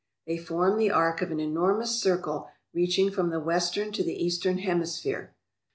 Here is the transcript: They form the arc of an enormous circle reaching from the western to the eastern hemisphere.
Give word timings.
They 0.25 0.39
form 0.39 0.79
the 0.79 0.89
arc 0.89 1.21
of 1.21 1.29
an 1.29 1.39
enormous 1.39 2.01
circle 2.01 2.49
reaching 2.73 3.11
from 3.11 3.29
the 3.29 3.39
western 3.39 3.91
to 3.91 4.03
the 4.03 4.15
eastern 4.15 4.57
hemisphere. 4.57 5.35